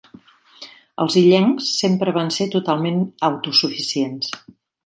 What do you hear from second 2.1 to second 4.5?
van ser totalment autosuficients.